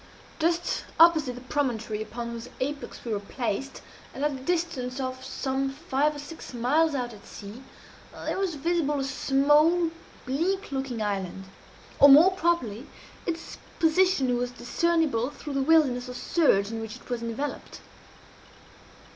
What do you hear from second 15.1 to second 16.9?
through the wilderness of surge in